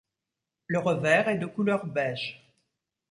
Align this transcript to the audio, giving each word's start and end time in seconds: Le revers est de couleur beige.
Le 0.65 0.79
revers 0.79 1.27
est 1.29 1.37
de 1.37 1.45
couleur 1.45 1.85
beige. 1.85 2.41